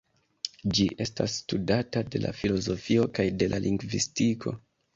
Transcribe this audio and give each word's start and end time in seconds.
Ĝi 0.77 0.85
estas 1.05 1.35
studata 1.41 2.03
de 2.15 2.23
la 2.25 2.33
filozofio 2.39 3.07
kaj 3.21 3.29
de 3.43 3.53
la 3.55 3.63
lingvistiko. 3.69 4.59